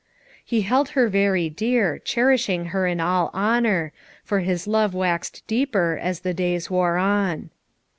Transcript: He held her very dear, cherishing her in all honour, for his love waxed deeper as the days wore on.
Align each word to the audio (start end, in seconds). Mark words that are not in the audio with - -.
He 0.43 0.61
held 0.61 0.89
her 0.97 1.09
very 1.09 1.47
dear, 1.47 1.99
cherishing 1.99 2.65
her 2.73 2.87
in 2.87 2.99
all 2.99 3.29
honour, 3.35 3.93
for 4.23 4.39
his 4.39 4.65
love 4.65 4.95
waxed 4.95 5.43
deeper 5.45 5.95
as 6.01 6.21
the 6.21 6.33
days 6.33 6.71
wore 6.71 6.97
on. 6.97 7.51